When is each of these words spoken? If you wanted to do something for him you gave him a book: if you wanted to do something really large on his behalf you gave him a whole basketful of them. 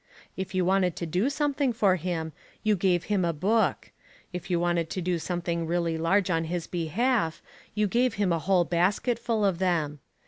If 0.35 0.55
you 0.55 0.65
wanted 0.65 0.95
to 0.95 1.05
do 1.05 1.29
something 1.29 1.71
for 1.73 1.95
him 1.95 2.33
you 2.63 2.75
gave 2.75 3.03
him 3.03 3.23
a 3.23 3.31
book: 3.33 3.91
if 4.33 4.49
you 4.49 4.59
wanted 4.59 4.89
to 4.89 4.99
do 4.99 5.19
something 5.19 5.67
really 5.67 5.95
large 5.95 6.31
on 6.31 6.45
his 6.45 6.65
behalf 6.65 7.39
you 7.75 7.85
gave 7.85 8.15
him 8.15 8.33
a 8.33 8.39
whole 8.39 8.63
basketful 8.65 9.45
of 9.45 9.59
them. 9.59 9.99